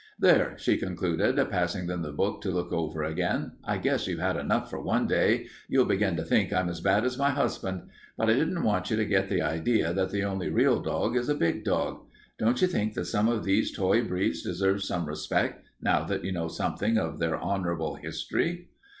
[0.17, 4.35] "There," she concluded, passing them the book to look over again, "I guess you've had
[4.35, 5.45] enough for one day.
[5.69, 7.83] You'll begin to think I'm as bad as my husband.
[8.17, 11.29] But I didn't want you to get the idea that the only real dog is
[11.29, 11.99] a big dog.
[12.39, 16.31] Don't you think that some of these toy breeds deserve some respect, now that you
[16.31, 18.69] know something of their honorable history?"